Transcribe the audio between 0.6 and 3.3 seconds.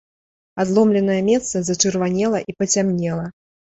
Адломленае месца зачырванела і пацямнела.